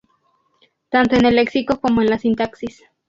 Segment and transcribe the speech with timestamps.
[0.89, 2.81] tanto en el léxico como en la sintaxis